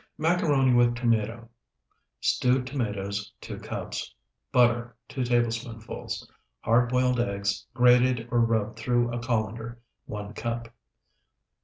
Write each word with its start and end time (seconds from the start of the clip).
MACARONI 0.17 0.73
WITH 0.73 0.95
TOMATO 0.95 1.47
Stewed 2.19 2.65
tomatoes, 2.65 3.31
2 3.41 3.59
cups. 3.59 4.15
Butter, 4.51 4.95
2 5.09 5.25
tablespoonfuls. 5.25 6.27
Hard 6.61 6.89
boiled 6.89 7.19
eggs, 7.19 7.67
grated 7.75 8.27
or 8.31 8.39
rubbed 8.39 8.79
through 8.79 9.13
a 9.13 9.19
colander, 9.19 9.79
1 10.07 10.33
cup. 10.33 10.73